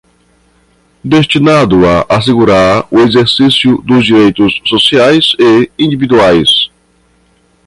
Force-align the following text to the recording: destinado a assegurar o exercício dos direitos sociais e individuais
destinado 1.03 1.85
a 1.85 2.03
assegurar 2.09 2.87
o 2.89 3.01
exercício 3.01 3.79
dos 3.83 4.03
direitos 4.03 4.59
sociais 4.65 5.33
e 5.39 5.69
individuais 5.77 6.71